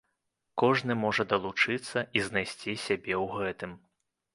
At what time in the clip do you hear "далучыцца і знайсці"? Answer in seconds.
1.35-2.71